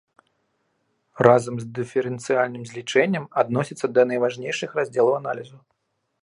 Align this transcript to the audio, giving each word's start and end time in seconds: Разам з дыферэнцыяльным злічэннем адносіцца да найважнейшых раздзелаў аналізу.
Разам 1.27 1.55
з 1.63 1.67
дыферэнцыяльным 1.79 2.63
злічэннем 2.71 3.29
адносіцца 3.43 3.87
да 3.99 4.07
найважнейшых 4.13 4.69
раздзелаў 4.81 5.13
аналізу. 5.21 5.57